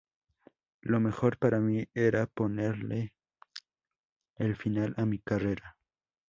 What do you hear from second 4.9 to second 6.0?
a mi carrera.